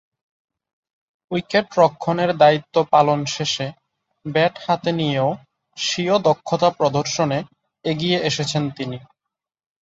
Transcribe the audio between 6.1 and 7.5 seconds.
দক্ষতা প্রদর্শনে